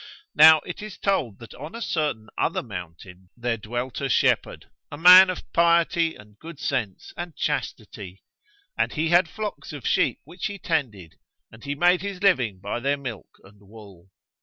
[0.33, 4.97] Now it is told that on a certain other mountain there dwelt a shepherd, a
[4.97, 8.23] man of piety and good sense and chastity;
[8.75, 11.19] and he had flocks of sheep which he tended,
[11.51, 14.09] and he made his living by their milk and wool.